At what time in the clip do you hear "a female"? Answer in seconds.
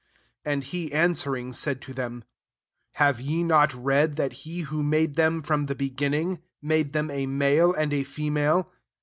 7.93-8.71